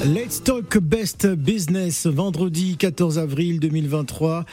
[0.00, 4.44] Let's Talk Best Business, vendredi 14 avril 2023.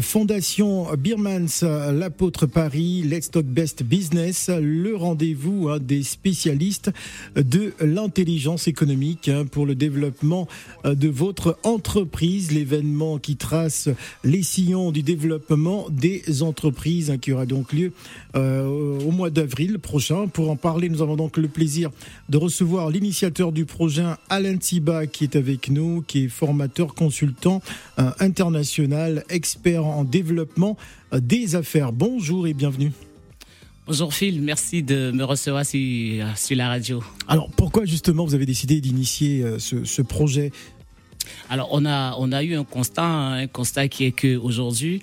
[0.00, 6.90] Fondation Birmans, l'apôtre Paris, Let's Talk Best Business, le rendez-vous hein, des spécialistes
[7.34, 10.46] de l'intelligence économique hein, pour le développement
[10.84, 12.52] euh, de votre entreprise.
[12.52, 13.88] L'événement qui trace
[14.22, 17.92] les sillons du développement des entreprises hein, qui aura donc lieu
[18.36, 18.66] euh,
[19.00, 20.28] au mois d'avril prochain.
[20.28, 21.90] Pour en parler, nous avons donc le plaisir
[22.28, 24.58] de recevoir l'initiateur du projet, Alain
[25.12, 27.60] Qui est avec nous, qui est formateur, consultant
[27.98, 30.78] euh, international, expert en développement
[31.12, 31.92] euh, des affaires.
[31.92, 32.90] Bonjour et bienvenue.
[33.86, 35.78] Bonjour Phil, merci de me recevoir sur,
[36.34, 37.04] sur la radio.
[37.28, 40.50] Alors pourquoi justement vous avez décidé d'initier euh, ce, projet?
[41.50, 45.02] Alors on a, on a eu un constat, un constat qui est qu'aujourd'hui,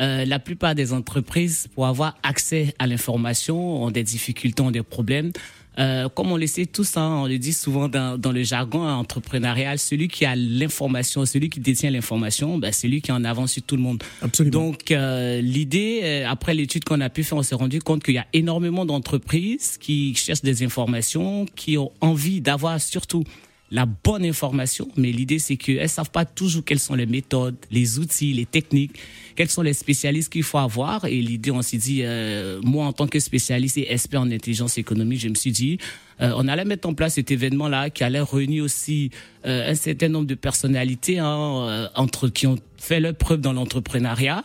[0.00, 4.82] euh, la plupart des entreprises, pour avoir accès à l'information, ont des difficultés, ont des
[4.82, 5.32] problèmes.
[5.78, 8.82] Euh, comme on le sait tous, hein, on le dit souvent dans, dans, le jargon
[8.82, 13.24] entrepreneurial, celui qui a l'information, celui qui détient l'information, ben, c'est lui qui est en
[13.24, 14.02] avance sur tout le monde.
[14.20, 14.70] Absolument.
[14.70, 18.14] Donc euh, l'idée, euh, après l'étude qu'on a pu faire, on s'est rendu compte qu'il
[18.14, 23.22] y a énormément d'entreprises qui cherchent des informations, qui ont envie d'avoir surtout
[23.70, 27.98] la bonne information, mais l'idée c'est qu'elles savent pas toujours quelles sont les méthodes, les
[27.98, 28.98] outils, les techniques,
[29.36, 31.04] quels sont les spécialistes qu'il faut avoir.
[31.04, 34.78] Et l'idée, on s'est dit, euh, moi en tant que spécialiste et expert en intelligence
[34.78, 35.78] économique, je me suis dit,
[36.20, 39.10] euh, on allait mettre en place cet événement-là qui allait réunir aussi
[39.46, 44.42] euh, un certain nombre de personnalités hein, entre qui ont fait leur preuve dans l'entrepreneuriat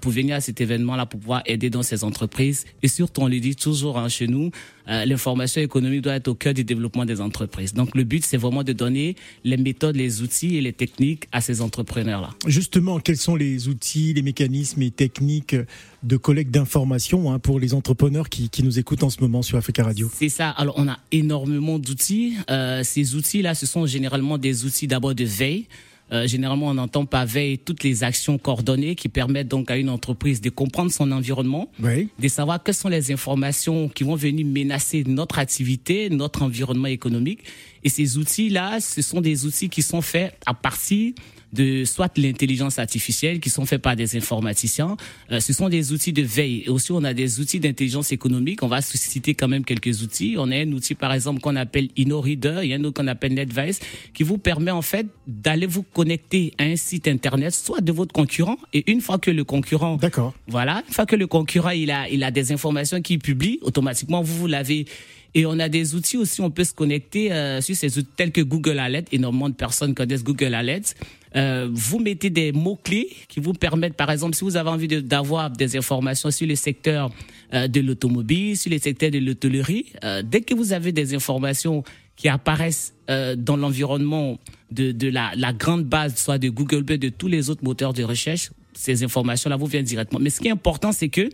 [0.00, 2.64] pour venir à cet événement-là pour pouvoir aider dans ces entreprises.
[2.82, 4.50] Et surtout, on le dit toujours hein, chez nous,
[4.86, 7.74] l'information économique doit être au cœur du développement des entreprises.
[7.74, 11.40] Donc le but, c'est vraiment de donner les méthodes, les outils et les techniques à
[11.40, 12.30] ces entrepreneurs-là.
[12.46, 15.56] Justement, quels sont les outils, les mécanismes et techniques
[16.02, 19.58] de collecte d'informations hein, pour les entrepreneurs qui, qui, nous écoutent en ce moment sur
[19.58, 20.10] Africa Radio?
[20.14, 20.50] C'est ça.
[20.50, 22.36] Alors, on a énormément d'outils.
[22.50, 25.66] Euh, ces outils-là, ce sont généralement des outils d'abord de veille.
[26.12, 30.40] Euh, généralement, on entend veille toutes les actions coordonnées qui permettent donc à une entreprise
[30.40, 31.70] de comprendre son environnement,
[32.18, 37.40] de savoir quelles sont les informations qui vont venir menacer notre activité, notre environnement économique.
[37.84, 41.12] Et ces outils-là, ce sont des outils qui sont faits à partir
[41.52, 44.96] de soit l'intelligence artificielle qui sont faits par des informaticiens.
[45.30, 46.64] Euh, ce sont des outils de veille.
[46.66, 48.62] Et aussi, on a des outils d'intelligence économique.
[48.62, 50.36] On va citer quand même quelques outils.
[50.38, 52.60] On a un outil, par exemple, qu'on appelle InnoReader.
[52.62, 53.80] Il y a un autre qu'on appelle NetVice
[54.14, 58.12] qui vous permet, en fait, d'aller vous connecter à un site Internet, soit de votre
[58.12, 58.58] concurrent.
[58.72, 59.96] Et une fois que le concurrent...
[59.96, 60.34] D'accord.
[60.46, 60.82] Voilà.
[60.88, 64.36] Une fois que le concurrent, il a, il a des informations qu'il publie, automatiquement, vous,
[64.36, 64.86] vous l'avez
[65.34, 68.32] et on a des outils aussi, on peut se connecter euh, sur ces outils tels
[68.32, 69.12] que Google Alert.
[69.12, 70.94] Énormément de personnes connaissent Google Alert.
[71.36, 75.50] Euh, vous mettez des mots-clés qui vous permettent, par exemple, si vous avez envie d'avoir
[75.50, 77.10] des informations sur le secteur
[77.52, 79.86] euh, de l'automobile, sur le secteur de l'hôtellerie,
[80.24, 81.84] dès que vous avez des informations
[82.16, 84.38] qui apparaissent dans l'environnement
[84.70, 88.02] de, de la, la, grande base, soit de Google, de tous les autres moteurs de
[88.02, 90.20] recherche, ces informations-là vous viennent directement.
[90.20, 91.28] Mais ce qui est important, c'est que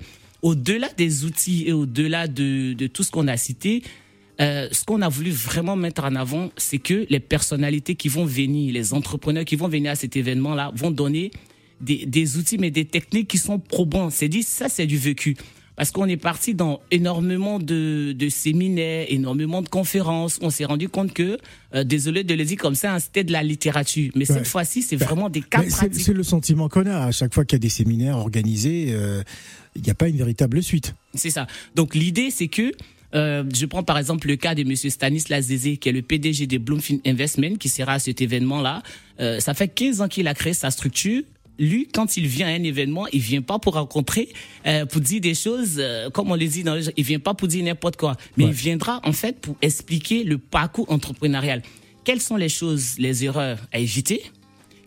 [0.45, 3.83] au-delà des outils et au-delà de, tout ce qu'on a cité,
[4.43, 8.27] euh, ce qu'on a voulu vraiment mettre en avant, c'est que les personnalités qui vont
[8.27, 11.31] venir, les entrepreneurs qui vont venir à cet événement-là, vont donner
[11.81, 14.11] des, des, outils, mais des techniques qui sont probants.
[14.11, 15.35] C'est dit, ça, c'est du vécu.
[15.77, 20.39] Parce qu'on est parti dans énormément de, de, séminaires, énormément de conférences.
[20.41, 21.39] On s'est rendu compte que,
[21.75, 24.13] euh, désolé de le dire comme ça, hein, c'était de la littérature.
[24.15, 26.01] Mais cette fois-ci, c'est bah, vraiment des cas pratiques.
[26.01, 28.89] C'est le sentiment qu'on a à chaque fois qu'il y a des séminaires organisés.
[28.91, 29.23] Euh,
[29.75, 30.95] il n'y a pas une véritable suite.
[31.15, 31.47] C'est ça.
[31.75, 32.73] Donc l'idée, c'est que
[33.15, 36.47] euh, je prends par exemple le cas de Monsieur Stanislas Zézé, qui est le PDG
[36.47, 38.83] de Bloomfield Investment, qui sera à cet événement-là.
[39.21, 41.23] Euh, ça fait 15 ans qu'il a créé sa structure
[41.59, 44.29] lui, quand il vient à un événement, il vient pas pour rencontrer,
[44.67, 47.35] euh, pour dire des choses, euh, comme on le dit dans le il vient pas
[47.35, 51.63] pour dire n'importe quoi, mais il viendra en fait pour expliquer le parcours entrepreneurial.
[52.05, 54.23] Quelles sont les choses, les erreurs à éviter?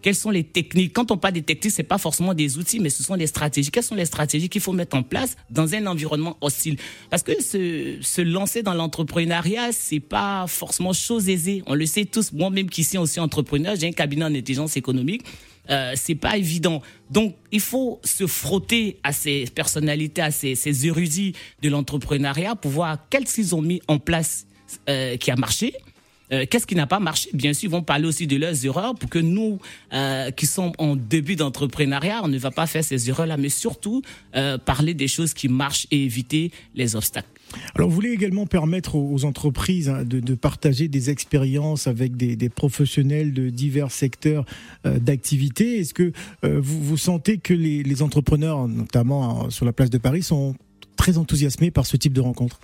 [0.01, 0.93] Quelles sont les techniques?
[0.93, 3.71] Quand on parle des techniques, c'est pas forcément des outils, mais ce sont des stratégies.
[3.71, 6.77] Quelles sont les stratégies qu'il faut mettre en place dans un environnement hostile?
[7.09, 11.63] Parce que se, se lancer dans l'entrepreneuriat, c'est pas forcément chose aisée.
[11.65, 12.31] On le sait tous.
[12.31, 15.23] Moi-même qui suis aussi entrepreneur, j'ai un cabinet en intelligence économique.
[15.69, 16.81] Euh, c'est pas évident.
[17.09, 22.71] Donc, il faut se frotter à ces personnalités, à ces, ces érudits de l'entrepreneuriat pour
[22.71, 24.47] voir qu'est-ce qu'ils ont mis en place
[24.89, 25.73] euh, qui a marché
[26.33, 27.29] euh, qu'est-ce qui n'a pas marché?
[27.31, 29.59] Bien sûr, ils vont parler aussi de leurs erreurs pour que nous,
[30.35, 34.01] qui sommes en début d'entrepreneuriat, on ne va pas faire ces erreurs-là, mais surtout
[34.65, 37.29] parler des choses qui marchent et éviter les obstacles.
[37.75, 43.33] Alors, vous voulez également permettre aux entreprises hein, de, partager des expériences avec des, professionnels
[43.33, 44.45] de divers secteurs
[44.83, 45.79] d'activité?
[45.79, 46.11] Est-ce que
[46.43, 50.55] vous, vous, sentez que les, les entrepreneurs, notamment sur la place de Paris, sont
[50.97, 52.59] très enthousiasmés par ce type de rencontre?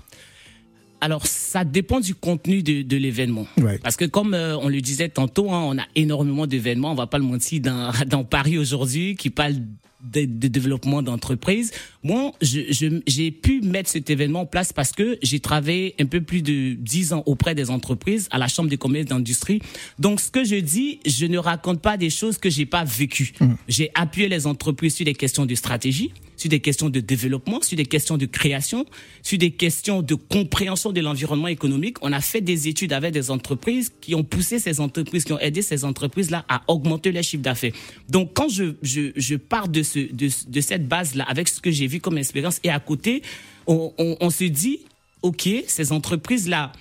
[1.04, 3.46] Alors, ça dépend du contenu de, de l'événement.
[3.84, 7.08] Parce que comme euh, on le disait tantôt, hein, on a énormément d'événements, on va
[7.08, 9.58] pas le mentir, dans, dans Paris aujourd'hui, qui parlent
[10.04, 11.72] de, de développement d'entreprise.
[12.04, 16.42] Moi, j'ai pu mettre cet événement en place parce que j'ai travaillé un peu plus
[16.42, 19.62] de dix ans auprès des entreprises à la Chambre des commerces d'industrie.
[20.00, 23.34] Donc, ce que je dis, je ne raconte pas des choses que j'ai pas vécues.
[23.40, 23.54] Mmh.
[23.68, 27.78] J'ai appuyé les entreprises sur des questions de stratégie, sur des questions de développement, sur
[27.78, 28.86] des questions de création,
[29.22, 31.98] sur des questions de compréhension de l'environnement économique.
[32.02, 35.40] On a fait des études avec des entreprises qui ont poussé ces entreprises, qui ont
[35.40, 37.72] aidé ces entreprises-là à augmenter leur chiffre d'affaires.
[38.10, 41.72] Donc, quand je, je, je pars de, ce, de, de cette base-là, avec ce que
[41.72, 43.22] j'ai vu comme expérience, et à côté,
[43.68, 44.80] on, on, on se dit,
[45.22, 46.72] OK, ces entreprises-là,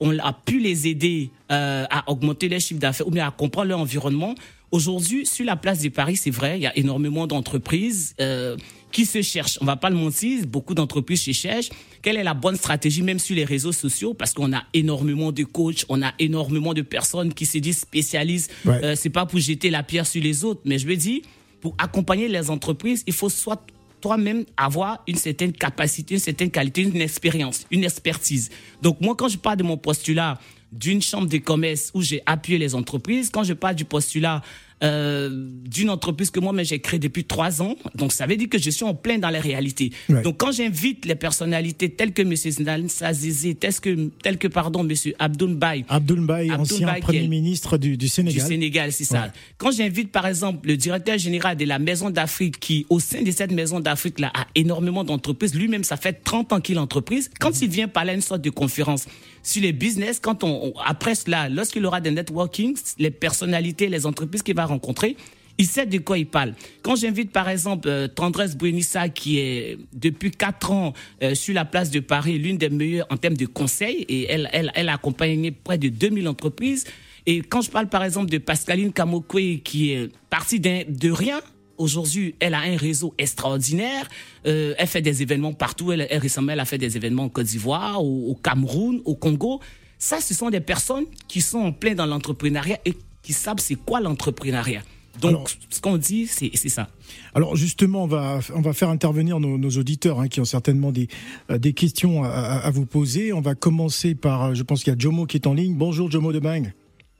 [0.00, 3.68] on a pu les aider euh, à augmenter leur chiffre d'affaires ou bien à comprendre
[3.68, 4.34] leur environnement.
[4.72, 8.56] Aujourd'hui, sur la place de Paris, c'est vrai, il y a énormément d'entreprises euh,
[8.90, 9.58] qui se cherchent.
[9.60, 11.68] On va pas le mentir, beaucoup d'entreprises se cherchent.
[12.00, 15.44] Quelle est la bonne stratégie, même sur les réseaux sociaux, parce qu'on a énormément de
[15.44, 18.50] coachs, on a énormément de personnes qui se disent spécialistes.
[18.66, 21.20] Euh, c'est pas pour jeter la pierre sur les autres, mais je veux dire,
[21.62, 23.64] pour accompagner les entreprises, il faut soit
[24.02, 28.50] toi-même avoir une certaine capacité, une certaine qualité, une expérience, une expertise.
[28.82, 30.38] Donc moi, quand je parle de mon postulat
[30.72, 33.30] d'une chambre de commerce où j'ai appuyé les entreprises.
[33.30, 34.42] Quand je parle du postulat
[34.82, 37.76] euh, d'une entreprise que moi-même j'ai créée depuis trois ans.
[37.94, 39.92] Donc, ça veut dire que je suis en plein dans la réalité.
[40.08, 42.34] Donc, quand j'invite les personnalités telles que M.
[42.34, 44.94] Zinal Sazizé, telles que, tel que pardon, M.
[45.18, 45.84] Abdoul Baye.
[45.88, 48.42] Abdoul Baye, ancien Premier ministre du, du, Sénégal.
[48.42, 49.32] Du Sénégal, c'est ça.
[49.56, 53.30] Quand j'invite, par exemple, le directeur général de la Maison d'Afrique, qui, au sein de
[53.30, 57.30] cette Maison d'Afrique-là, a énormément d'entreprises, lui-même, ça fait 30 ans qu'il entreprise.
[57.40, 59.06] Quand il vient parler à une sorte de conférence
[59.42, 64.42] sur les business, quand on, après cela, lorsqu'il aura des networking, les personnalités, les entreprises
[64.42, 65.16] qu'il va rencontrer,
[65.58, 66.54] il sait de quoi il parle.
[66.82, 70.92] Quand j'invite par exemple euh, Tendresse Buenissa, qui est depuis quatre ans
[71.22, 74.48] euh, sur la place de Paris, l'une des meilleures en termes de conseils, et elle,
[74.52, 76.84] elle, elle a accompagné près de 2000 entreprises.
[77.26, 81.40] Et quand je parle par exemple de Pascaline Kamokwe, qui est partie de rien,
[81.78, 84.06] Aujourd'hui, elle a un réseau extraordinaire.
[84.46, 85.90] Euh, elle fait des événements partout.
[85.90, 89.60] Elle, récemment, elle a fait des événements en Côte d'Ivoire, au, au, Cameroun, au Congo.
[89.98, 93.76] Ça, ce sont des personnes qui sont en plein dans l'entrepreneuriat et qui savent c'est
[93.76, 94.82] quoi l'entrepreneuriat.
[95.20, 96.88] Donc, ce qu'on dit, c'est ça.
[97.34, 101.08] Alors, justement, on va, on va faire intervenir nos, auditeurs hein, qui ont certainement des,
[101.50, 103.32] euh, des questions à, vous poser.
[103.32, 105.74] On va commencer par, euh, je pense qu'il y a Jomo qui est en ligne.
[105.74, 106.72] Bonjour, Jomo de Bang.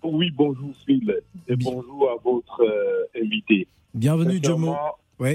[0.03, 1.21] Oui, bonjour, Phil.
[1.49, 3.67] Et bonjour à votre euh, invité.
[3.95, 4.75] Bienvenue, Jomo.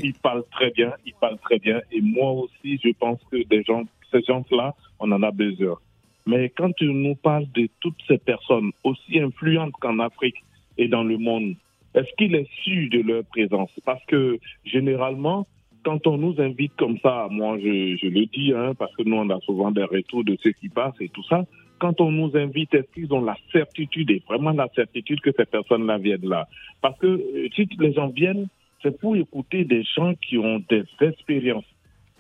[0.04, 1.80] Il parle très bien, il parle très bien.
[1.92, 5.78] Et moi aussi, je pense que des gens, ces gens-là, on en a besoin.
[6.26, 10.44] Mais quand tu nous parles de toutes ces personnes aussi influentes qu'en Afrique
[10.78, 11.56] et dans le monde,
[11.94, 13.72] est-ce qu'il est sûr de leur présence?
[13.86, 15.48] Parce que généralement,
[15.84, 19.30] quand on nous invite comme ça, moi je, le dis, hein, parce que nous on
[19.30, 21.46] a souvent des retours de ce qui passe et tout ça,
[21.80, 25.46] quand on nous invite, est-ce qu'ils ont la certitude, et vraiment la certitude que ces
[25.46, 26.48] personnes-là viennent là?
[26.82, 28.48] Parce que euh, si les gens viennent,
[28.82, 31.66] c'est pour écouter des gens qui ont des expériences.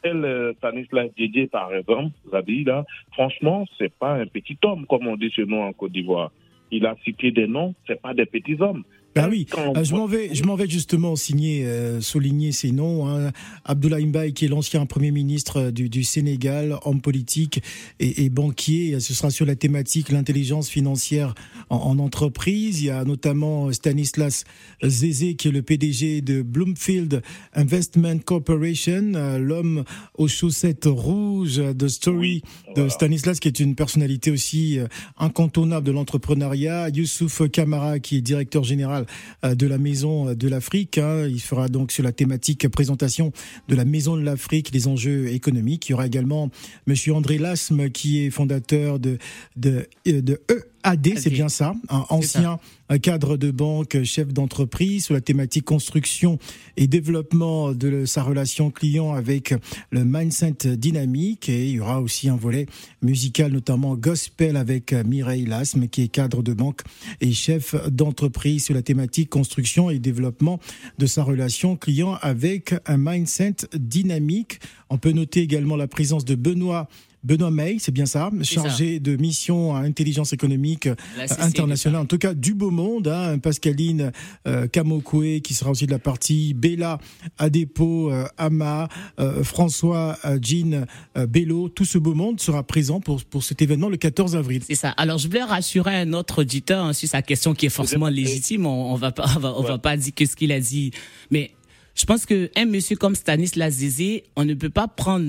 [0.04, 2.12] Elle, euh, Stanislas Didier, par exemple,
[2.46, 5.92] dit là, franchement, c'est pas un petit homme, comme on dit chez nous en Côte
[5.92, 6.32] d'Ivoire.
[6.72, 8.84] Il a cité des noms, c'est pas des petits hommes.
[9.18, 13.08] Ben oui, euh, je m'en vais, je m'en vais justement signer, euh, souligner ces noms.
[13.08, 13.32] Hein.
[13.66, 17.62] Abdoulaye Mbaye, qui est l'ancien premier ministre du, du, Sénégal, homme politique
[18.00, 19.00] et, et, banquier.
[19.00, 21.34] Ce sera sur la thématique l'intelligence financière
[21.70, 22.82] en, en, entreprise.
[22.82, 24.44] Il y a notamment Stanislas
[24.84, 27.22] Zézé, qui est le PDG de Bloomfield
[27.54, 29.84] Investment Corporation, euh, l'homme
[30.16, 32.44] aux chaussettes rouges de Story
[32.76, 34.80] de Stanislas, qui est une personnalité aussi
[35.18, 36.90] incontournable de l'entrepreneuriat.
[36.90, 39.06] Youssouf Kamara, qui est directeur général euh,
[39.44, 40.98] de la Maison de l'Afrique.
[40.98, 41.28] Hein.
[41.28, 43.32] Il fera donc sur la thématique présentation
[43.68, 45.90] de la Maison de l'Afrique, les enjeux économiques.
[45.90, 46.50] Il y aura également
[46.86, 49.18] Monsieur André Lasme, qui est fondateur de,
[49.56, 52.60] de, de E AD, c'est bien ça, un ancien
[53.02, 56.40] cadre de banque, chef d'entreprise sur la thématique construction
[56.78, 59.54] et développement de sa relation client avec
[59.92, 61.50] le mindset dynamique.
[61.50, 62.68] Et il y aura aussi un volet
[63.02, 66.84] musical notamment gospel avec Mireille Lasme qui est cadre de banque
[67.20, 70.62] et chef d'entreprise sur la thématique construction et développement
[71.00, 74.62] de sa relation client avec un mindset dynamique.
[74.90, 76.88] On peut noter également la présence de Benoît
[77.28, 80.96] Benoît May, c'est bien ça, chargé de mission à intelligence économique euh,
[81.40, 84.14] internationale, en tout cas du beau monde, hein, Pascaline
[84.48, 87.00] euh, Kamokwe qui sera aussi de la partie, Bella
[87.38, 88.88] Adepo euh, Ama,
[89.20, 90.86] euh, François Jean
[91.28, 94.62] Bello, tout ce beau monde sera présent pour, pour cet événement le 14 avril.
[94.66, 94.92] C'est ça.
[94.92, 98.66] Alors je voulais rassurer un autre auditeur hein, sur sa question qui est forcément légitime,
[98.66, 100.92] on, on va pas, on va, pas dire que ce qu'il a dit,
[101.30, 101.52] mais
[101.94, 105.28] je pense que un monsieur comme Stanislas Zézé, on ne peut pas prendre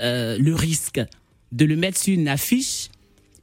[0.00, 1.00] le risque
[1.54, 2.88] de le mettre sur une affiche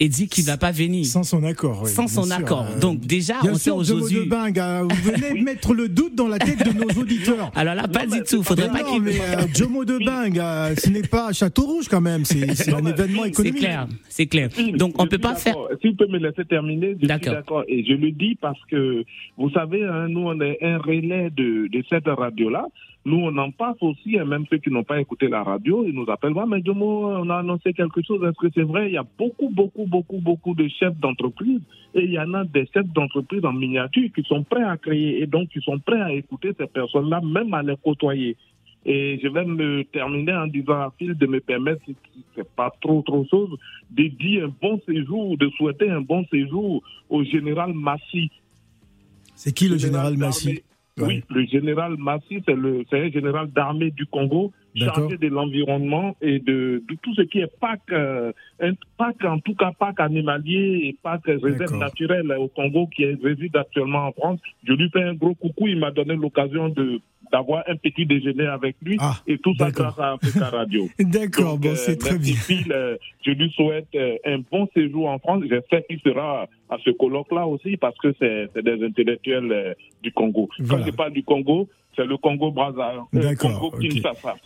[0.03, 1.05] et dit qu'il va pas venir.
[1.05, 1.87] Sans son accord.
[1.87, 2.65] Sans son accord.
[2.75, 4.25] Euh, Donc déjà, bien on sûr, sait aujourd'hui.
[4.25, 7.51] de Bing, vous venez mettre le doute dans la tête de nos auditeurs.
[7.55, 8.41] Alors là, pas du tout.
[8.41, 9.01] Faudrait pas non, qu'il.
[9.03, 12.73] mais euh, Jomo de Bing, euh, ce n'est pas Château Rouge quand même, c'est c'est
[12.73, 13.59] un événement C'est économique.
[13.59, 14.49] clair, c'est clair.
[14.57, 15.53] Oui, Donc on je peut pas faire.
[15.53, 15.69] d'accord.
[15.83, 17.63] Si vous pouvez me laisser terminer, je suis D'accord.
[17.67, 19.03] Et je le dis parce que,
[19.37, 22.65] vous savez, hein, nous, on est un relais de, de cette radio-là.
[23.03, 25.93] Nous, on en passe aussi, et même ceux qui n'ont pas écouté la radio, ils
[25.93, 28.23] nous appellent, ouais, mais Jomo, on a annoncé quelque chose.
[28.23, 28.89] Est-ce que c'est vrai?
[28.89, 31.61] Il y a beaucoup, beaucoup, beaucoup, beaucoup de chefs d'entreprise.
[31.95, 35.21] Et il y en a des chefs d'entreprise en miniature qui sont prêts à créer
[35.21, 38.37] et donc qui sont prêts à écouter ces personnes-là, même à les côtoyer.
[38.85, 41.95] Et je vais me terminer en disant à Phil de me permettre, si
[42.35, 43.57] c'est pas trop trop chose,
[43.89, 48.29] de dire un bon séjour, de souhaiter un bon séjour au général Massy.
[49.35, 50.27] C'est qui le général d'armée.
[50.27, 50.63] Massy
[50.99, 54.51] Oui, le général Massy, c'est un général d'armée du Congo.
[54.75, 59.39] Chargé de l'environnement et de, de tout ce qui est parc, euh, un parc en
[59.39, 64.39] tout cas parc animalier et parc réserve naturelle au Congo qui réside actuellement en France.
[64.63, 67.01] Je lui fais un gros coucou, il m'a donné l'occasion de
[67.31, 70.87] d'avoir un petit déjeuner avec lui Ah, et tout ça grâce à Africa Radio.
[70.99, 72.35] D'accord, euh, c'est très bien.
[72.35, 72.71] Phil.
[72.71, 75.43] Euh, je lui souhaite euh, un bon séjour en France.
[75.49, 80.49] J'espère qu'il sera à ce colloque-là aussi parce que c'est des intellectuels du Congo.
[80.59, 80.83] Voilà.
[80.83, 83.75] Quand je parle du Congo, c'est le Congo Brazza, euh, D'accord.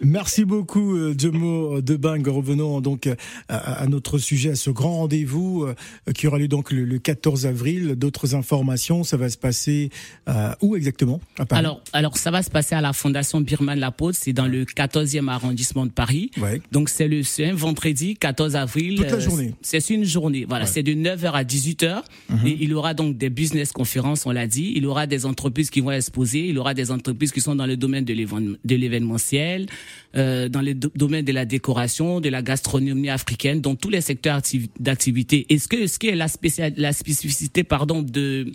[0.02, 2.28] Merci beaucoup, euh, Jomo de Bing.
[2.28, 3.16] Revenons donc euh,
[3.50, 5.76] à, à notre sujet, à ce grand rendez-vous euh,
[6.14, 7.96] qui aura lieu donc le, le 14 avril.
[7.96, 9.90] D'autres informations, ça va se passer
[10.28, 11.20] euh, où exactement?
[11.38, 14.48] À Paris Alors, alors ça va se passer à la Fondation Birman Lapôtre, c'est dans
[14.48, 16.32] le 14e arrondissement de Paris.
[16.42, 16.62] Ouais.
[16.72, 18.98] Donc c'est le c'est un vendredi 14 avril.
[18.98, 19.54] Toute la euh, journée.
[19.62, 20.46] C'est une journée.
[20.48, 20.72] Voilà, Ouais.
[20.72, 22.02] c'est de 9h à 18h.
[22.30, 22.48] Mhm.
[22.48, 24.74] Et il y aura donc des business conférences, on l'a dit.
[24.76, 26.48] Il y aura des entreprises qui vont exposer.
[26.48, 29.68] Il y aura des entreprises qui sont dans le domaine de l'événement- de l'événementiel,
[30.16, 34.02] euh, dans le do- domaine de la décoration, de la gastronomie africaine, dans tous les
[34.02, 35.46] secteurs activ- d'activité.
[35.50, 38.52] Et ce que ce qui est la spécificité pardon de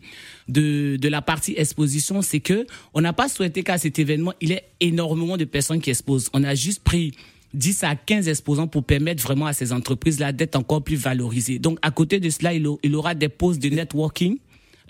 [0.48, 4.48] de de la partie exposition, c'est que on n'a pas souhaité qu'à cet événement il
[4.50, 6.28] y ait énormément de personnes qui exposent.
[6.32, 7.12] On a juste pris
[7.52, 11.58] 10 à 15 exposants pour permettre vraiment à ces entreprises-là d'être encore plus valorisées.
[11.58, 14.38] Donc, à côté de cela, il aura des pauses de networking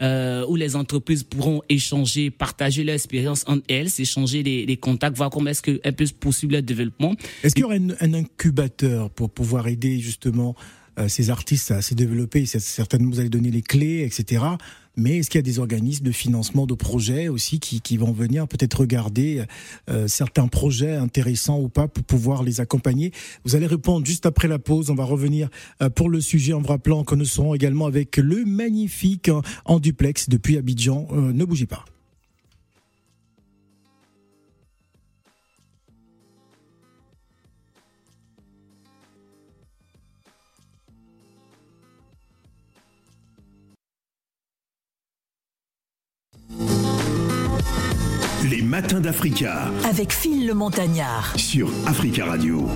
[0.02, 5.30] euh, où les entreprises pourront échanger, partager leur expérience entre elles, s'échanger les contacts, voir
[5.30, 7.14] comment est-ce qu'elles peuvent poursuivre leur développement.
[7.42, 10.54] Est-ce qu'il y aura un, un incubateur pour pouvoir aider justement
[11.08, 14.44] ces artistes à se développer C'est- Certainement, vous allez donner les clés, etc.
[14.96, 18.12] Mais est-ce qu'il y a des organismes de financement de projets aussi qui, qui vont
[18.12, 19.44] venir peut-être regarder
[19.88, 23.12] euh, certains projets intéressants ou pas pour pouvoir les accompagner?
[23.44, 24.90] Vous allez répondre juste après la pause.
[24.90, 25.48] On va revenir
[25.80, 29.40] euh, pour le sujet en vous rappelant que nous serons également avec le magnifique euh,
[29.64, 31.06] en duplex depuis Abidjan.
[31.12, 31.84] Euh, ne bougez pas.
[48.70, 51.34] Matins d'Africa avec Phil le Montagnard.
[51.36, 52.68] sur Africa Radio.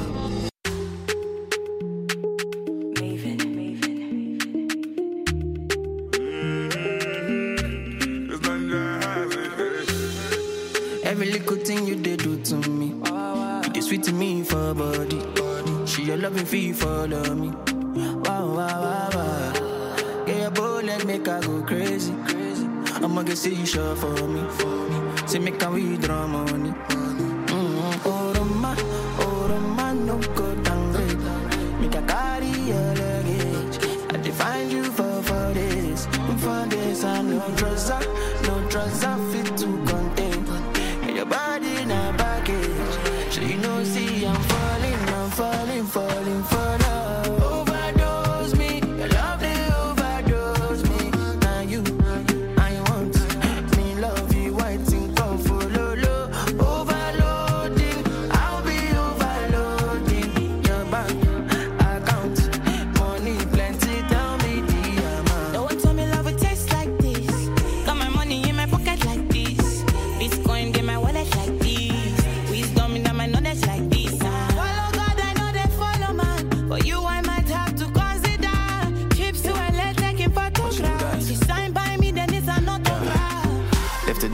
[11.04, 12.86] Every little thing you did do to me.
[12.86, 15.20] You did sweet to me for body.
[15.86, 17.52] She a loving fee follow me.
[18.24, 19.52] Wow, wow, wow, wow.
[20.26, 22.12] Yeah, your bullet make her go crazy.
[23.00, 25.03] I'ma get see you sure for me.
[25.26, 26.71] Say make her withdraw money.
[26.71, 28.07] Mm-hmm.
[28.07, 28.76] Oh, Roma,
[29.21, 30.53] oh, Roma, no go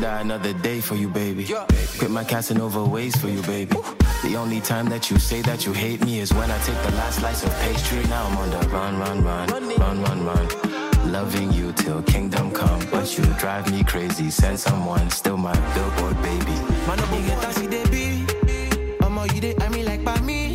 [0.01, 1.45] Die another day for you, baby.
[1.99, 3.77] Quit my Casanova ways for you, baby.
[4.23, 6.93] The only time that you say that you hate me is when I take the
[6.97, 8.03] last slice of pastry.
[8.05, 11.13] Now I'm on the run, run, run, run, run, run.
[11.13, 14.31] Loving you till kingdom come, but you drive me crazy.
[14.31, 16.57] Send someone, still my billboard, baby.
[16.87, 18.27] Man, no get they be.
[19.03, 20.50] I'ma you they, I mean like by me.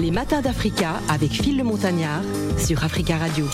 [0.00, 2.22] Les matins d'Africa avec Phil le Montagnard
[2.56, 3.44] sur Africa Radio.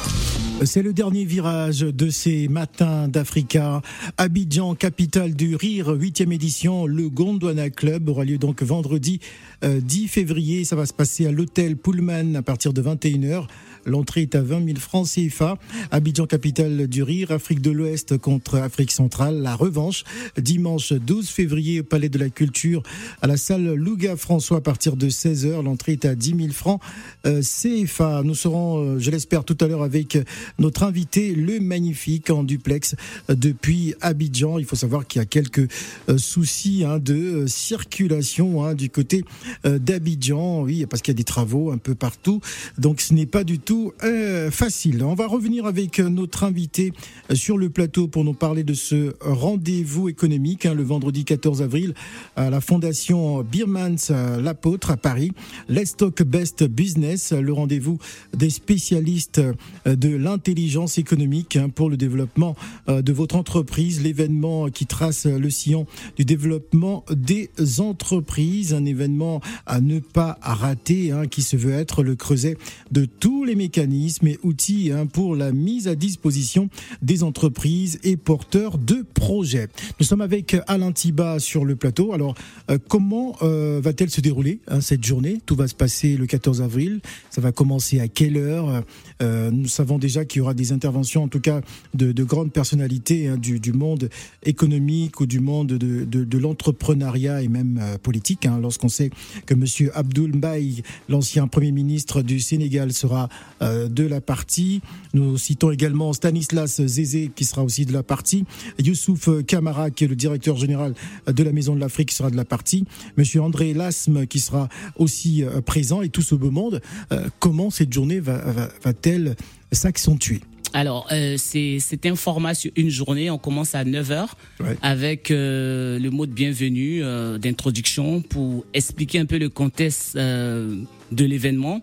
[0.64, 3.82] C'est le dernier virage de ces matins d'Africa.
[4.16, 6.86] Abidjan, capitale du rire, huitième édition.
[6.86, 9.20] Le Gondwana Club aura lieu donc vendredi
[9.64, 10.64] euh, 10 février.
[10.64, 13.46] Ça va se passer à l'hôtel Pullman à partir de 21h.
[13.86, 15.56] L'entrée est à 20 000 francs CFA.
[15.92, 17.30] Abidjan, capitale du rire.
[17.30, 19.40] Afrique de l'Ouest contre Afrique centrale.
[19.42, 20.02] La revanche,
[20.36, 22.82] dimanche 12 février au Palais de la Culture
[23.22, 25.62] à la salle Louga François à partir de 16h.
[25.62, 26.80] L'entrée est à 10 000 francs
[27.26, 28.22] euh, CFA.
[28.24, 30.18] Nous serons, euh, je l'espère, tout à l'heure avec
[30.58, 32.96] notre invité, le magnifique en duplex
[33.30, 34.58] euh, depuis Abidjan.
[34.58, 35.70] Il faut savoir qu'il y a quelques
[36.16, 39.24] soucis hein, de circulation hein, du côté
[39.64, 40.62] d'Abidjan.
[40.62, 42.40] Oui, parce qu'il y a des travaux un peu partout.
[42.78, 45.02] Donc ce n'est pas du tout euh, facile.
[45.02, 46.92] On va revenir avec notre invité
[47.30, 51.62] euh, sur le plateau pour nous parler de ce rendez-vous économique hein, le vendredi 14
[51.62, 51.94] avril
[52.36, 55.32] à la fondation Birmans euh, l'apôtre à Paris.
[55.68, 57.98] Let's Talk Best Business, le rendez-vous
[58.36, 59.40] des spécialistes
[59.84, 62.54] de l'intelligence économique hein, pour le développement
[62.88, 65.86] de votre entreprise, l'événement qui trace le sillon
[66.16, 72.02] du développement des entreprises, un événement à ne pas rater, hein, qui se veut être
[72.02, 72.56] le creuset
[72.90, 76.68] de tous les mécanismes et outils hein, pour la mise à disposition
[77.02, 79.68] des entreprises et porteurs de projets.
[79.98, 82.12] Nous sommes avec Alain Tiba sur le plateau.
[82.12, 82.34] Alors,
[82.70, 85.40] euh, comment euh, va-t-elle se dérouler hein, cette journée?
[85.44, 87.00] Tout va se passer le 14 avril.
[87.30, 88.82] Ça va commencer à quelle heure?
[89.22, 91.60] Euh, Nous savons déjà qu'il y aura des interventions, en tout cas,
[91.94, 94.08] de, de grandes personnalités hein, du, monde
[94.44, 98.46] économique ou du monde de, l'entrepreneuriat et même politique.
[98.60, 99.10] Lorsqu'on sait
[99.46, 103.28] que Monsieur Abdoul Mbaye, l'ancien Premier ministre du Sénégal, sera
[103.60, 104.80] de la partie.
[105.14, 108.44] Nous citons également Stanislas Zézé, qui sera aussi de la partie.
[108.78, 110.94] Youssouf Kamara, qui est le directeur général
[111.26, 112.84] de la Maison de l'Afrique, sera de la partie.
[113.16, 116.02] Monsieur André Lasme, qui sera aussi euh, présent.
[116.02, 116.80] Et tout ce beau monde,
[117.12, 119.36] euh, comment cette journée va- va- va-t-elle
[119.72, 120.40] s'accentuer?
[120.72, 123.30] Alors, euh, c'est c'est un format sur une journée.
[123.30, 124.26] On commence à 9h
[124.60, 124.76] Ouais.
[124.82, 130.76] avec euh, le mot de bienvenue, euh, d'introduction pour expliquer un peu le contexte euh,
[131.12, 131.82] de l'événement.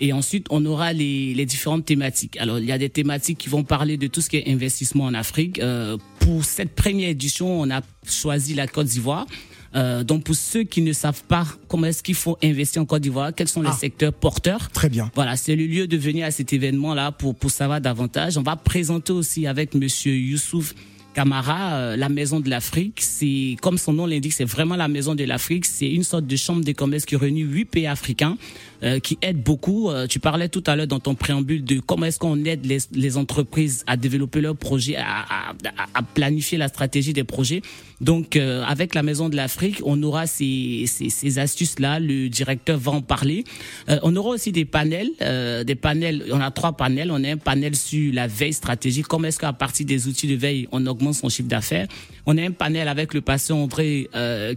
[0.00, 2.36] Et ensuite, on aura les, les différentes thématiques.
[2.38, 5.04] Alors, il y a des thématiques qui vont parler de tout ce qui est investissement
[5.04, 5.58] en Afrique.
[5.58, 9.26] Euh, pour cette première édition, on a choisi la Côte d'Ivoire.
[9.74, 13.00] Euh, donc, pour ceux qui ne savent pas comment est-ce qu'il faut investir en Côte
[13.02, 13.76] d'Ivoire, quels sont les Ah.
[13.78, 15.10] secteurs porteurs, Très bien.
[15.14, 18.36] voilà, c'est le lieu de venir à cet événement-là pour, pour savoir davantage.
[18.36, 20.74] On va présenter aussi avec Monsieur Youssouf
[21.14, 23.00] Kamara euh, la Maison de l'Afrique.
[23.00, 25.64] C'est comme son nom l'indique, c'est vraiment la Maison de l'Afrique.
[25.66, 28.36] C'est une sorte de chambre de commerce qui réunit huit pays africains,
[28.82, 29.90] euh, qui aide beaucoup.
[29.90, 32.78] Euh, tu parlais tout à l'heure dans ton préambule de comment est-ce qu'on aide les,
[32.92, 35.54] les entreprises à développer leurs projets, à, à,
[35.94, 37.62] à- planifier la stratégie des projets.
[38.00, 42.00] Donc, euh, avec la Maison de l'Afrique, on aura ces, ces, ces astuces-là.
[42.00, 43.44] Le directeur va en parler.
[43.88, 46.24] Euh, on aura aussi des panels, euh, des panels.
[46.32, 47.10] On a trois panels.
[47.12, 49.06] On a un panel sur la veille stratégique.
[49.06, 51.86] Comment est-ce qu'à partir des outils de veille, on augmente son chiffre d'affaires?
[52.26, 54.08] On a un panel avec le patient André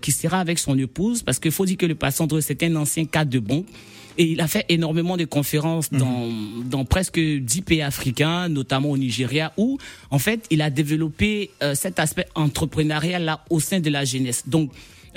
[0.02, 2.76] qui sera avec son épouse parce qu'il faut dire que le patient André c'est un
[2.76, 3.66] ancien cadre de banque.
[4.18, 6.30] Et il a fait énormément de conférences dans,
[6.64, 9.78] dans presque 10 pays africains, notamment au Nigeria, où,
[10.10, 14.44] en fait, il a développé euh, cet aspect entrepreneurial là au sein de la jeunesse.
[14.48, 14.72] Donc,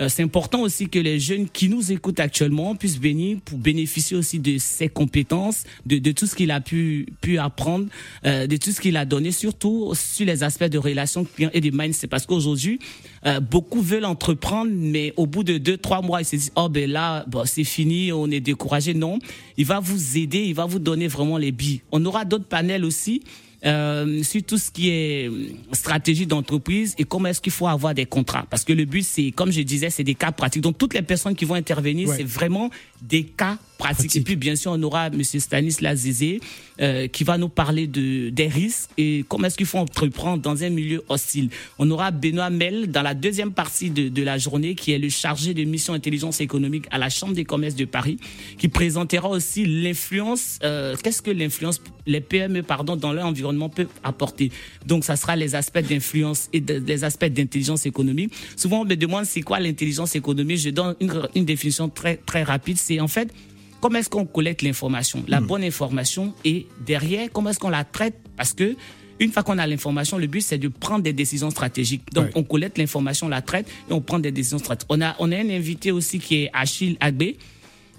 [0.06, 4.38] c'est important aussi que les jeunes qui nous écoutent actuellement puissent venir pour bénéficier aussi
[4.38, 7.86] de ses compétences, de, de tout ce qu'il a pu, pu apprendre,
[8.24, 11.60] euh, de tout ce qu'il a donné, surtout sur les aspects de relations clients et
[11.60, 12.06] de mindset.
[12.06, 12.78] Parce qu'aujourd'hui,
[13.26, 16.68] euh, beaucoup veulent entreprendre, mais au bout de deux, trois mois, ils se disent, oh
[16.68, 18.94] ben là, bon, c'est fini, on est découragé.
[18.94, 19.18] Non,
[19.56, 21.80] il va vous aider, il va vous donner vraiment les billes.
[21.90, 23.22] On aura d'autres panels aussi
[23.64, 25.30] euh, sur tout ce qui est
[25.72, 28.46] stratégie d'entreprise et comment est-ce qu'il faut avoir des contrats.
[28.48, 30.62] Parce que le but, c'est, comme je disais, c'est des cas pratiques.
[30.62, 32.16] Donc, toutes les personnes qui vont intervenir, Ouais.
[32.18, 32.70] c'est vraiment
[33.02, 33.58] des cas.
[33.78, 34.16] Pratique.
[34.16, 36.40] Et puis, bien sûr, on aura Monsieur Stanislas Zézé
[36.80, 40.62] euh, qui va nous parler de, des risques et comment est-ce qu'il faut entreprendre dans
[40.64, 41.48] un milieu hostile.
[41.78, 45.08] On aura Benoît Mel dans la deuxième partie de, de la journée qui est le
[45.08, 48.18] chargé de mission intelligence économique à la Chambre des commerces de Paris
[48.58, 53.86] qui présentera aussi l'influence, euh, qu'est-ce que l'influence, les PME pardon, dans leur environnement peuvent
[54.02, 54.50] apporter.
[54.86, 58.32] Donc, ça sera les aspects d'influence et de- les aspects d'intelligence économique.
[58.56, 60.58] Souvent, on me demande c'est quoi l'intelligence économique?
[60.58, 62.76] Je donne une, une définition très, très rapide.
[62.78, 63.32] C'est en fait
[63.80, 68.16] comment est-ce qu'on collecte l'information, la bonne information, et derrière, comment est-ce qu'on la traite?
[68.36, 68.76] Parce que
[69.20, 72.02] Une fois qu'on a l'information, le but c'est de prendre des décisions stratégiques.
[72.14, 72.30] Donc Ouais.
[72.36, 74.86] on collecte l'information, on la traite et on prend des décisions stratégiques.
[74.90, 77.24] On a on a un invité aussi qui est Achille Agbe.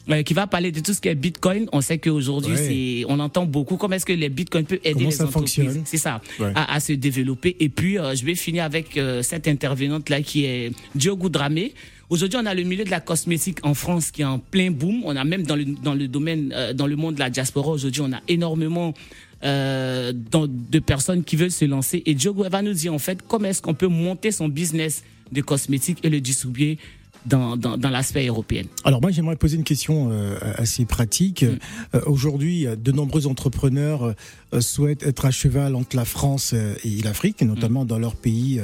[0.09, 1.67] euh, qui va parler de tout ce qui est Bitcoin.
[1.73, 3.03] On sait qu'aujourd'hui, Ouais.
[3.03, 5.55] c'est, on entend beaucoup comment est-ce que les Bitcoins peuvent aider Comment les ça entreprises.
[5.65, 5.81] fonctionne?
[5.85, 6.51] C'est ça, Ouais.
[6.55, 7.55] à, à se développer.
[7.59, 11.73] Et puis, euh, je vais finir avec euh, cette intervenante là qui est Diogo Dramé.
[12.09, 15.01] Aujourd'hui, on a le milieu de la cosmétique en France qui est en plein boom.
[15.05, 17.69] On a même dans le dans le domaine, euh, dans le monde de la diaspora
[17.69, 18.95] aujourd'hui, on a énormément
[19.43, 22.01] euh, de personnes qui veulent se lancer.
[22.07, 25.41] Et Diogo va nous dire en fait comment est-ce qu'on peut monter son business de
[25.41, 26.79] cosmétique et le distribuer
[27.27, 28.63] dans, dans, dans l'aspect européen?
[28.85, 31.43] Alors moi j'aimerais poser une question euh, assez pratique.
[31.43, 31.59] Mm.
[31.93, 34.15] Euh, Aujourd'hui, de nombreux entrepreneurs
[34.53, 38.61] euh, souhaitent être à cheval entre la France et l'Afrique, notamment dans leur pays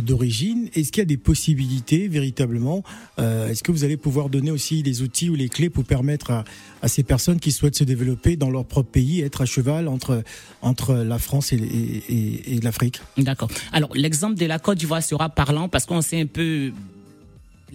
[0.00, 0.68] d'origine.
[0.74, 2.82] Est-ce qu'il y a des possibilités véritablement
[3.18, 6.30] Euh, Est-ce que vous allez pouvoir donner aussi les outils ou les clés pour permettre
[6.30, 6.44] à,
[6.82, 10.22] à ces personnes qui souhaitent se développer dans leur propre pays, être à cheval entre
[10.62, 13.00] entre la France et, et, et- et l'Afrique?
[13.18, 13.48] D'accord.
[13.72, 16.72] Alors, l'exemple de la Côte d'Ivoire sera parlant parce qu'on sait un peu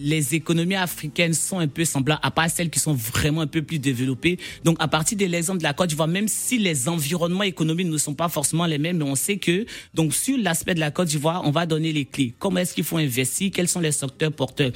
[0.02, 3.60] les économies africaines sont un peu semblables, à part celles qui sont vraiment un peu
[3.60, 4.38] plus développées.
[4.64, 7.98] Donc, à partir de l'exemple de la Côte d'Ivoire, même si les environnements économiques ne
[7.98, 11.08] sont pas forcément les mêmes, mais on sait que, donc, sur l'aspect de la Côte
[11.08, 12.34] d'Ivoire, on va donner les clés.
[12.38, 13.50] Comment est-ce qu'il faut investir?
[13.52, 14.72] Quels sont les secteurs porteurs?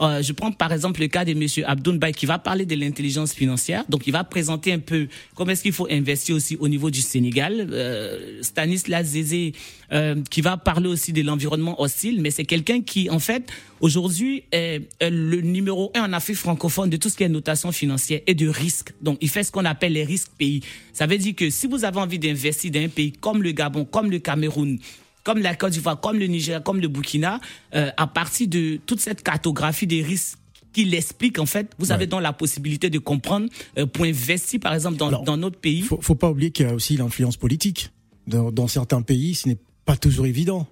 [0.00, 3.32] Euh, je prends par exemple le cas de Monsieur Abdoun qui va parler de l'intelligence
[3.32, 3.84] financière.
[3.88, 7.00] Donc, il va présenter un peu comment est-ce qu'il faut investir aussi au niveau du
[7.00, 7.68] Sénégal.
[7.70, 9.52] Euh, Stanislas Zézé
[9.92, 14.44] euh, qui va parler aussi de l'environnement hostile, mais c'est quelqu'un qui, en fait, aujourd'hui
[14.50, 18.34] est le numéro un en Afrique francophone de tout ce qui est notation financière et
[18.34, 18.92] de risque.
[19.00, 20.60] Donc, il fait ce qu'on appelle les risques pays.
[20.92, 23.84] Ça veut dire que si vous avez envie d'investir dans un pays comme le Gabon,
[23.84, 24.78] comme le Cameroun,
[25.24, 27.40] comme la Côte d'Ivoire, comme le Niger, comme le Burkina,
[27.74, 30.38] euh, à partir de toute cette cartographie des risques
[30.72, 34.74] qui l'explique en fait, vous avez donc la possibilité de comprendre euh, pour investir par
[34.74, 35.82] exemple dans, dans notre pays.
[35.82, 37.90] Faut, faut pas oublier qu'il y a aussi l'influence politique.
[38.26, 40.66] Dans, dans certains pays, ce n'est pas toujours évident.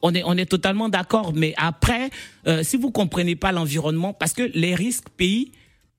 [0.00, 2.10] On est, on est totalement d'accord, mais après,
[2.46, 5.52] euh, si vous comprenez pas l'environnement, parce que les risques pays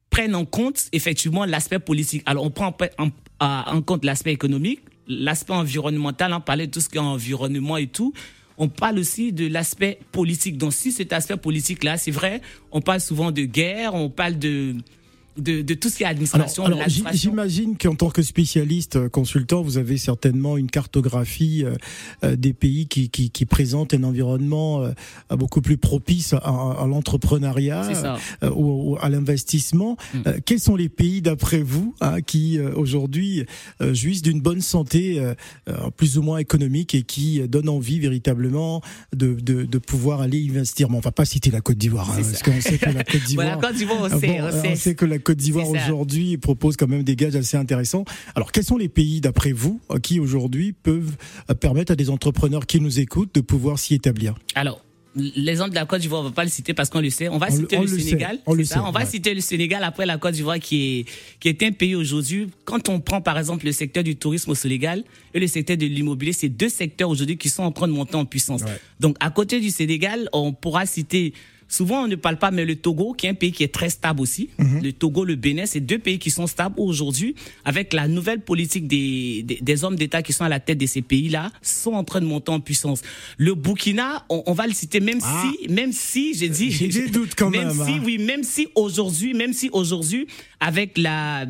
[0.10, 2.24] prennent en compte effectivement l'aspect politique.
[2.26, 6.82] Alors on prend en, en, en compte l'aspect économique, l'aspect environnemental, on parlait de tout
[6.82, 8.14] ce qui est environnement et tout.
[8.58, 10.58] On parle aussi de l'aspect politique.
[10.58, 12.42] Donc si cet aspect politique-là, c'est vrai,
[12.72, 14.76] on parle souvent de guerre, on parle de
[15.38, 16.66] de, de tout ce qui est administration.
[16.66, 16.80] Alors,
[17.14, 21.76] j'imagine qu'en tant que spécialiste euh, consultant, vous avez certainement une cartographie euh,
[22.24, 24.92] euh, des pays qui, qui, qui présentent un environnement euh,
[25.36, 29.98] beaucoup plus propice à, à l'entrepreneuriat euh, ou, ou à l'investissement.
[30.14, 30.18] Mm.
[30.28, 33.46] Euh, quels sont les pays, d'après vous, hein, qui aujourd'hui
[33.80, 35.22] jouissent d'une bonne santé
[35.98, 38.82] plus ou moins économique et qui donnent envie véritablement
[39.16, 40.90] de, de, de pouvoir aller investir?
[40.90, 43.24] Bon, On va pas citer la Côte d'Ivoire, hein, parce qu'on sait que la Côte
[43.28, 43.48] d'Ivoire...
[43.48, 46.78] la Côte d'Ivoire, on sait, bon, on on sait que la Côte d'Ivoire aujourd'hui propose
[46.78, 48.06] quand même des gages assez intéressants.
[48.36, 51.16] Alors, quels sont les pays, d'après vous, qui aujourd'hui peuvent
[51.50, 54.36] euh, permettre à des entrepreneurs qui nous écoutent de pouvoir s'y établir?
[54.54, 54.82] Alors,
[55.16, 57.28] l'exemple de la Côte d'Ivoire, on va pas le citer parce qu'on le sait.
[57.30, 58.40] On va On le- citer on le, sait, Sénégal.
[58.46, 59.06] on le sait, on va ouais.
[59.08, 61.06] citer le Sénégal après la Côte d'Ivoire qui est,
[61.40, 62.50] qui est un pays aujourd'hui.
[62.66, 65.86] Quand on prend par exemple le secteur du tourisme au Sénégal et le secteur de
[65.88, 68.62] l'immobilier, c'est deux secteurs aujourd'hui qui sont en train de monter en puissance.
[68.62, 68.80] Ouais.
[69.00, 71.34] Donc, à côté du Sénégal, on pourra citer
[71.68, 73.90] Souvent, on ne parle pas, mais le Togo, qui est un pays qui est très
[73.90, 74.50] stable aussi.
[74.60, 74.84] Mhm.
[74.84, 78.88] Le Togo, le Bénin, c'est deux pays qui sont stables aujourd'hui, avec la nouvelle politique
[78.88, 82.04] des, des, des hommes d'État qui sont à la tête de ces pays-là, sont en
[82.04, 83.02] train de monter en puissance.
[83.38, 85.44] Le Burkina, on, on va le citer, même Ah.
[85.60, 88.02] si, même si, j'ai dit, J'ai des doutes quand même, si, hein.
[88.06, 90.28] oui, même si aujourd'hui, même si aujourd'hui,
[90.60, 91.46] avec la,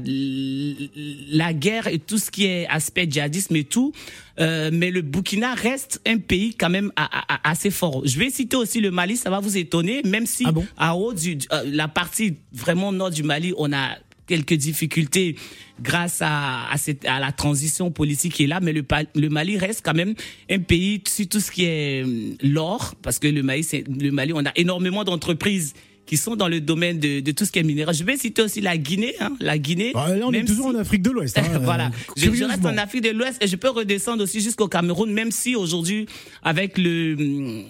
[1.29, 3.91] la guerre et tout ce qui est aspect djihadisme et tout,
[4.39, 8.01] euh, mais le Burkina reste un pays quand même a- a- a- assez fort.
[8.05, 10.65] Je vais citer aussi le Mali, ça va vous étonner, même si Ah bon?
[10.77, 15.35] à haut du, euh, la partie vraiment nord du Mali, on a quelques difficultés
[15.81, 19.57] grâce à, à, cette, à la transition politique qui est là, mais le, le Mali
[19.57, 20.15] reste quand même
[20.49, 24.33] un pays sur tout ce qui est euh, l'or, parce que le Mali, le Mali,
[24.33, 25.73] on a énormément d'entreprises
[26.05, 27.95] qui sont dans le domaine de, de tout ce qui est minéral.
[27.95, 29.91] Je vais citer aussi la Guinée, hein, la Guinée.
[29.93, 31.37] Bah, Là, on est toujours si- en Afrique de l'Ouest.
[31.37, 31.87] hein, voilà.
[31.87, 35.11] euh, Je, je reste en Afrique de l'Ouest et je peux redescendre aussi jusqu'au Cameroun,
[35.11, 36.05] même si aujourd'hui,
[36.43, 37.15] avec le,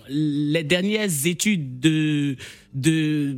[0.10, 2.36] les dernières études de,
[2.74, 3.38] de,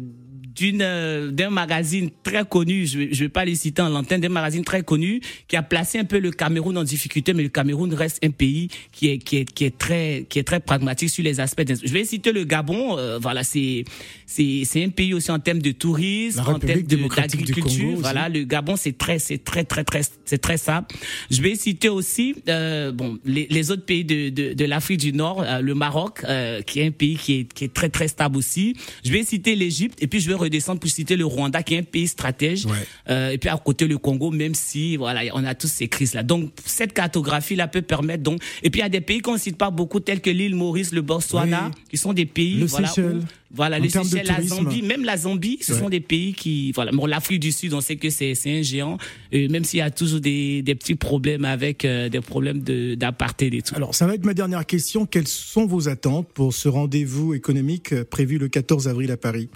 [0.57, 4.29] d'une, euh, d'un magazine très connu, je je vais pas les citer en l'antenne, d'un
[4.29, 7.93] magazine très connu qui a placé un peu le Cameroun en difficulté, mais le Cameroun
[7.93, 11.23] reste un pays qui est, qui est, qui est très, qui est très pragmatique sur
[11.23, 11.63] les aspects.
[11.67, 13.85] Je vais citer le Gabon, euh, voilà, c'est,
[14.25, 18.75] c'est, c'est un pays aussi en termes de tourisme, en termes d'agriculture, voilà, le Gabon,
[18.75, 20.95] c'est très, c'est très, très, très, c'est très simple.
[21.29, 25.13] Je vais citer aussi, euh, bon, les, les autres pays de, de, de l'Afrique du
[25.13, 28.07] Nord, euh, le Maroc, euh, qui est un pays qui est, qui est très, très
[28.07, 28.75] stable aussi.
[29.05, 31.79] Je vais citer l'Égypte et puis je vais redescendre pour citer le Rwanda, qui est
[31.79, 32.65] un pays stratège.
[32.65, 32.73] Ouais.
[33.09, 36.13] Euh, et puis à côté le Congo, même si voilà, on a tous ces crises
[36.13, 36.23] là.
[36.23, 38.41] Donc cette cartographie-là peut permettre donc.
[38.63, 40.91] Et puis il y a des pays qu'on cite pas beaucoup, tels que l'île Maurice,
[40.91, 41.81] le Botswana, Oui.
[41.91, 42.55] qui sont des pays.
[42.55, 43.17] Le voilà, Seychelles.
[43.17, 44.41] où- voilà, En de Seychelles, la.
[44.43, 45.79] Zambie, même la Zambie, ce Ouais.
[45.79, 48.61] sont des pays qui, voilà, bon, l'Afrique du Sud, on sait que c'est c'est un
[48.61, 48.97] géant,
[49.33, 52.95] euh, même s'il y a toujours des, des petits problèmes avec euh, des problèmes de
[52.95, 53.75] d'apartheid et tout.
[53.75, 55.05] Alors, ça va être ma dernière question.
[55.05, 59.49] Quelles sont vos attentes pour ce rendez-vous économique euh, prévu le 14 avril à Paris?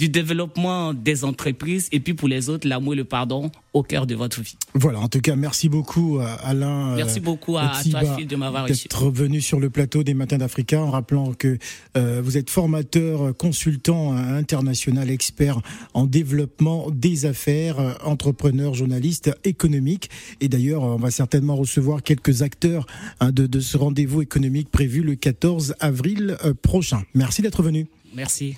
[0.00, 4.06] du développement des entreprises et puis pour les autres, l'amour et le pardon au cœur
[4.06, 4.56] de votre vie.
[4.72, 6.96] Voilà, en tout cas, merci beaucoup à Alain.
[6.96, 8.88] Merci euh, beaucoup à, à toi, Phil, de m'avoir reçu.
[8.88, 11.58] d'être venu sur le plateau des Matins d'Africa en rappelant que
[11.98, 15.60] euh, vous êtes formateur, euh, consultant euh, international, expert
[15.92, 20.08] en développement des affaires, euh, entrepreneur, journaliste économique.
[20.40, 22.86] Et d'ailleurs, on va certainement recevoir quelques acteurs
[23.20, 27.02] hein, de, de ce rendez-vous économique prévu le 14 avril euh, prochain.
[27.12, 27.86] Merci d'être venu.
[28.14, 28.56] Merci.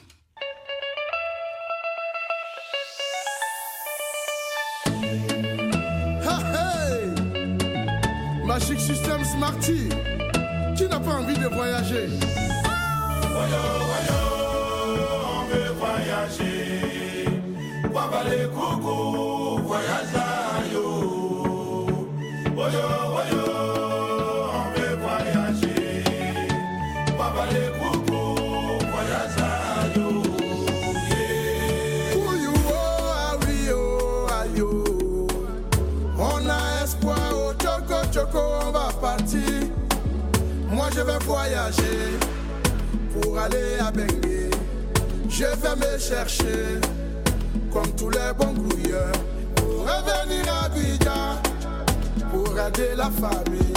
[8.53, 9.89] Magic System Smarty,
[10.77, 12.07] qui n'a pas envie de voyager
[13.33, 14.21] Voyo, voyo,
[15.25, 17.25] on veut voyager.
[17.95, 19.22] Wabale coucou,
[41.25, 42.19] voyager
[43.13, 44.51] pour aller à Bengue.
[45.29, 46.81] Je vais me chercher
[47.73, 49.13] comme tous les bons grouilleurs
[49.57, 51.41] pour revenir à Abidjan
[52.31, 53.73] pour aider la famille.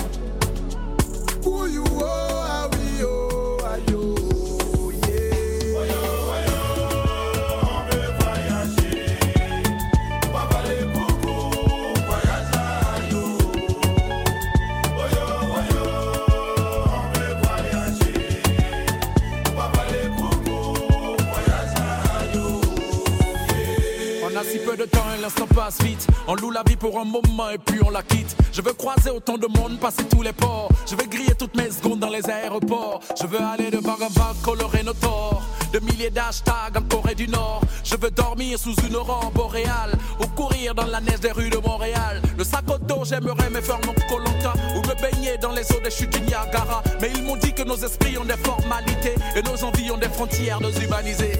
[25.56, 26.06] Passe vite.
[26.28, 28.36] On loue la vie pour un moment et puis on la quitte.
[28.52, 30.70] Je veux croiser autant de monde, passer tous les ports.
[30.86, 33.00] Je veux griller toutes mes secondes dans les aéroports.
[33.20, 35.42] Je veux aller de bar en bar, colorer nos torts.
[35.72, 37.62] De milliers d'hashtags en Corée du Nord.
[37.84, 39.94] Je veux dormir sous une aurore boréale.
[40.20, 42.22] Ou courir dans la neige des rues de Montréal.
[42.38, 44.54] Le sac au dos, j'aimerais me faire mon colanta.
[44.76, 46.84] Ou me baigner dans les eaux des chutes du Niagara.
[47.02, 49.16] Mais ils m'ont dit que nos esprits ont des formalités.
[49.36, 51.40] Et nos envies ont des frontières nos humanisées.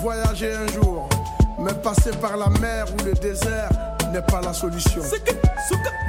[0.00, 1.08] Voyager un jour.
[1.58, 3.68] Mais passer par la mer ou le désert
[4.12, 5.02] n'est pas la solution.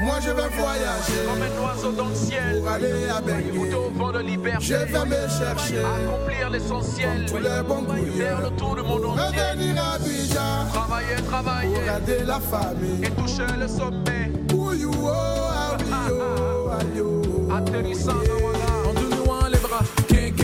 [0.03, 2.59] Moi je vais voyager Comme un oiseau dans le ciel.
[2.59, 3.73] pour aller à Bengue.
[3.75, 4.63] Au vent de liberté.
[4.65, 7.25] Je vais me chercher Accomplir l'essentiel.
[7.27, 7.85] tous les bons
[8.17, 9.23] Faire le tour du monde entier.
[9.51, 11.73] revenir à Abidjan Travailler, travailler.
[11.75, 13.03] Pour garder la famille.
[13.03, 14.31] Et toucher le sommet.
[14.47, 15.09] Pour you, oh,
[15.79, 17.21] oui, oh, ah, yo.
[17.55, 18.60] Atterrissant, voilà.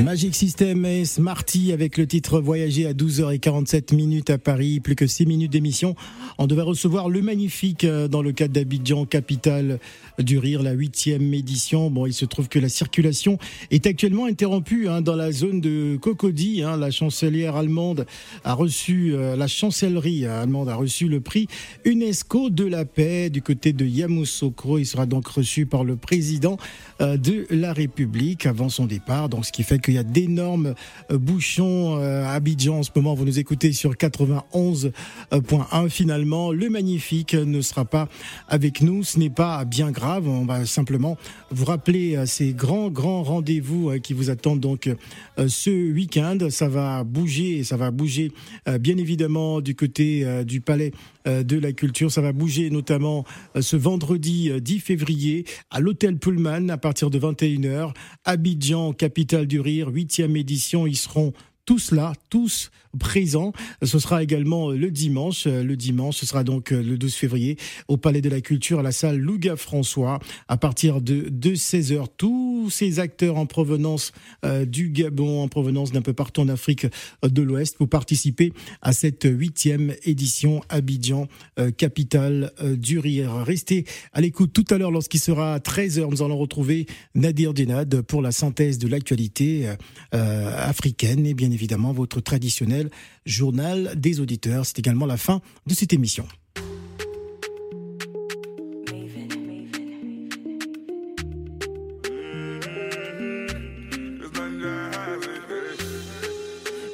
[0.04, 5.08] Magic System et Smarty avec le titre Voyager à 12h47 minutes à Paris, plus que
[5.08, 5.96] 6 minutes d'émission.
[6.38, 9.80] On devait recevoir le magnifique euh, dans le cadre d'Abidjan, capitale
[10.20, 11.90] du rire, la huitième édition.
[11.90, 13.40] Bon, il se trouve que la circulation
[13.72, 16.62] est actuellement interrompue hein, dans la zone de Cocody.
[16.62, 16.78] Hein.
[16.78, 18.06] La chancelière allemande
[18.44, 21.48] a reçu, euh, la chancellerie allemande a reçu le prix
[21.86, 24.78] UNESCO de la paix du côté de Yamoussoukro.
[24.78, 26.58] Il sera donc reçu par le président
[27.02, 29.28] euh, de la République avant son départ.
[29.30, 30.76] Donc, ce qui fait qu'il y a d'énormes
[31.12, 33.14] euh, bouchons euh, à Abidjan en ce moment.
[33.14, 35.90] Vous nous écoutez sur 91.1.
[35.90, 38.10] Finalement, le magnifique ne sera pas
[38.50, 39.04] avec nous.
[39.04, 40.28] Ce n'est pas bien grave.
[40.28, 41.18] On va simplement
[41.52, 44.90] vous rappeler euh, ces grands, grands rendez-vous qui vous attendent donc
[45.38, 46.38] ce week-end.
[46.50, 48.32] Ça va bouger, ça va bouger
[48.80, 50.92] bien évidemment du côté du palais
[51.26, 52.12] de la culture.
[52.12, 53.26] Ça va bouger notamment
[53.60, 57.94] ce vendredi 10 février à l'hôtel Pullman à partir de 21h.
[58.26, 60.88] Abidjan, capitale du rire, huitième édition.
[60.88, 61.34] Ils seront
[61.68, 63.52] tous là, tous présents.
[63.84, 65.46] Ce sera également le dimanche.
[65.46, 67.58] Le dimanche, ce sera donc le 12 février
[67.90, 72.06] au Palais de la Culture, à la salle Louga François, à partir de, de 16h.
[72.18, 74.14] Tous ces acteurs en provenance
[74.46, 76.88] euh, du Gabon, en provenance d'un peu partout en Afrique
[77.22, 81.28] de l'Ouest, pour participer à cette huitième édition Abidjan,
[81.60, 83.44] euh, capitale euh, du rire.
[83.46, 86.10] Restez à l'écoute tout à l'heure lorsqu'il sera 13h.
[86.10, 89.68] Nous allons retrouver Nadir Denad pour la synthèse de l'actualité
[90.12, 91.52] africaine et bien
[91.94, 92.90] votre traditionnel
[93.26, 94.66] journal des auditeurs.
[94.66, 96.28] C'est également la fin de cette émission.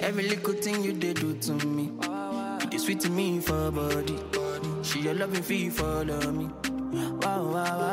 [0.02, 1.90] Every little thing you did do to me.
[2.62, 4.20] You did sweet to me for body.
[4.84, 6.50] She a loving fee follow me.
[6.94, 7.74] Wow, wow, wow.